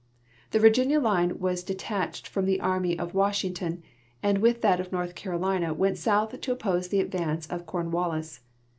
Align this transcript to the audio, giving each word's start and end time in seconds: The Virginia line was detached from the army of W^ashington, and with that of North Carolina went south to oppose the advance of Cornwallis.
The 0.49 0.57
Virginia 0.57 0.99
line 0.99 1.37
was 1.37 1.61
detached 1.61 2.27
from 2.27 2.45
the 2.45 2.59
army 2.59 2.97
of 2.97 3.11
W^ashington, 3.13 3.83
and 4.23 4.39
with 4.39 4.61
that 4.63 4.79
of 4.79 4.91
North 4.91 5.13
Carolina 5.13 5.75
went 5.75 5.99
south 5.99 6.41
to 6.41 6.51
oppose 6.51 6.87
the 6.87 6.99
advance 7.01 7.45
of 7.45 7.67
Cornwallis. 7.67 8.39